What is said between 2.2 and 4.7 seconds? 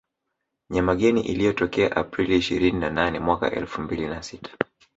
ishirini na nane mwaka elfu mbili na sita